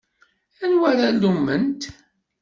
Anwa 0.63 0.85
ara 0.91 1.07
lumment? 1.21 1.81